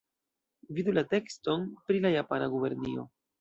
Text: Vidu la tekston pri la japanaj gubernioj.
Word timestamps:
Vidu 0.77 0.95
la 0.95 1.03
tekston 1.11 1.67
pri 1.91 2.01
la 2.07 2.13
japanaj 2.17 2.49
gubernioj. 2.57 3.07